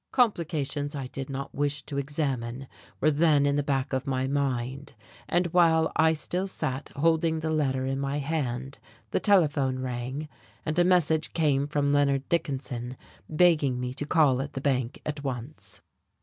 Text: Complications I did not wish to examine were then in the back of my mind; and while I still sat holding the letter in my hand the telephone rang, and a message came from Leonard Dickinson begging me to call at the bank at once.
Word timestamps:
Complications 0.11 0.95
I 0.95 1.05
did 1.05 1.29
not 1.29 1.53
wish 1.53 1.83
to 1.83 1.99
examine 1.99 2.67
were 2.99 3.11
then 3.11 3.45
in 3.45 3.55
the 3.55 3.61
back 3.61 3.93
of 3.93 4.07
my 4.07 4.25
mind; 4.25 4.95
and 5.29 5.45
while 5.53 5.91
I 5.95 6.13
still 6.13 6.47
sat 6.47 6.89
holding 6.95 7.39
the 7.41 7.51
letter 7.51 7.85
in 7.85 7.99
my 7.99 8.17
hand 8.17 8.79
the 9.11 9.19
telephone 9.19 9.77
rang, 9.77 10.27
and 10.65 10.79
a 10.79 10.83
message 10.83 11.33
came 11.33 11.67
from 11.67 11.91
Leonard 11.91 12.27
Dickinson 12.29 12.97
begging 13.29 13.79
me 13.79 13.93
to 13.93 14.07
call 14.07 14.41
at 14.41 14.53
the 14.53 14.61
bank 14.61 14.99
at 15.05 15.23
once. 15.23 15.81